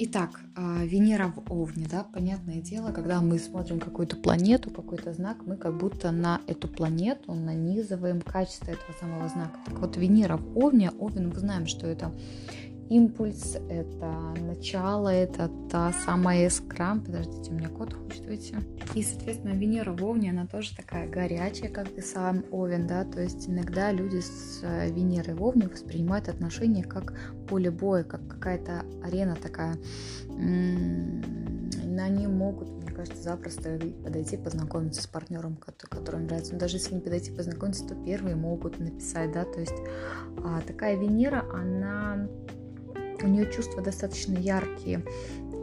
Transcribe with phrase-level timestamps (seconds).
[0.00, 5.38] Итак, а, Венера в Овне, да, понятное дело, когда мы смотрим какую-то планету, какой-то знак,
[5.44, 9.58] мы как будто на эту планету нанизываем качество этого самого знака.
[9.66, 12.12] Так вот, Венера в Овне, Овен, мы знаем, что это
[12.88, 17.00] импульс, это начало, это та самая искра.
[17.04, 18.56] Подождите, у меня кот хочет выйти.
[18.94, 23.20] И, соответственно, Венера в Овне, она тоже такая горячая, как и сам Овен, да, то
[23.20, 27.14] есть иногда люди с э, Венерой в Овне воспринимают отношения как
[27.48, 29.76] поле боя, как какая-то арена такая.
[32.00, 36.54] Они могут, мне кажется, запросто подойти, познакомиться с партнером, который нравится.
[36.54, 39.76] Но даже если не подойти, познакомиться, то первые могут написать, да, то есть
[40.44, 42.28] а, такая Венера, она
[43.22, 45.02] у нее чувства достаточно яркие,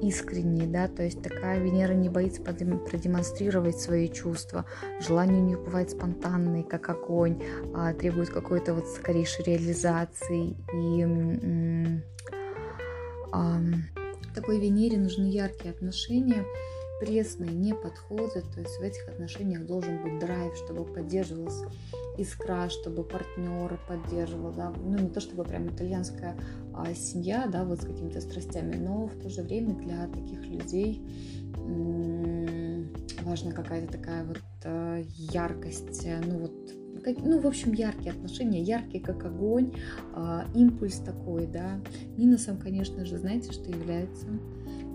[0.02, 4.66] искренние, да, то есть такая Венера не боится продемонстрировать свои чувства,
[5.00, 7.41] желания у нее бывают спонтанные, как огонь,
[7.73, 10.55] а, требует какой-то вот скорейшей реализации.
[10.73, 12.02] И
[14.36, 16.45] такой Венере нужны яркие отношения,
[17.00, 21.70] пресные не подходят, то есть в этих отношениях должен быть драйв, чтобы поддерживался
[22.18, 26.38] искра, чтобы партнер поддерживал, да, ну не то чтобы прям итальянская
[26.73, 31.02] а, семья, да, вот с какими-то страстями, но в то же время для таких людей
[33.23, 36.54] важна какая-то такая вот а, яркость, ну вот
[37.23, 39.73] ну, в общем, яркие отношения, яркие как огонь,
[40.16, 41.80] э, импульс такой, да.
[42.18, 44.26] Минусом, конечно же, знаете, что является?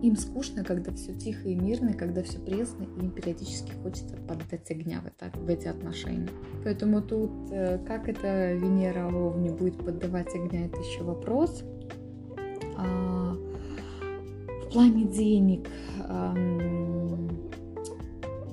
[0.02, 4.70] Им скучно, когда все тихо и мирно, когда все пресно, и им периодически хочется поддать
[4.70, 6.30] огня в, это, в эти отношения.
[6.64, 11.62] Поэтому тут, э, как это Венера в Овне будет поддавать огня, это еще вопрос.
[12.76, 13.36] А,
[14.64, 15.68] в плане денег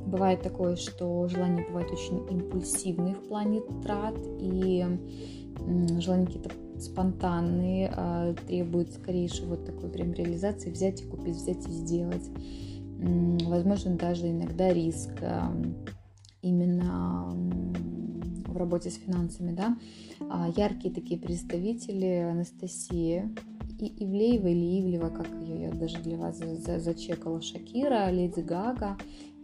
[0.08, 4.86] бывает такое, что желания бывают очень импульсивные в плане трат, и
[6.00, 11.72] желания какие-то спонтанные, а, требуют скорейшей вот такой прям реализации, взять и купить, взять и
[11.72, 12.30] сделать.
[13.00, 15.54] Возможно, даже иногда риск а,
[16.42, 17.34] именно
[18.48, 19.78] в работе с финансами, да.
[20.30, 23.30] А, яркие такие представители Анастасия
[23.80, 28.98] и Ивлеева или Ивлева, как ее я даже для вас зачекала, Шакира, Леди Гага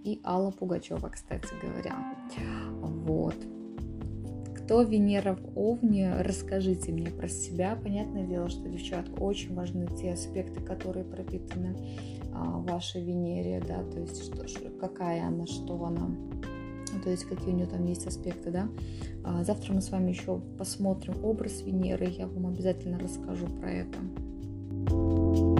[0.04, 2.16] и Алла Пугачева, кстати говоря.
[2.82, 3.36] Вот
[4.64, 7.78] кто Венера в Овне, расскажите мне про себя.
[7.82, 11.76] Понятное дело, что, девчат, очень важны те аспекты, которые пропитаны
[12.34, 16.10] а, вашей Венере, да, то есть что, какая она, что она,
[17.04, 18.70] то есть какие у нее там есть аспекты, да.
[19.26, 25.53] А, завтра мы с вами еще посмотрим образ Венеры, я вам обязательно расскажу про это.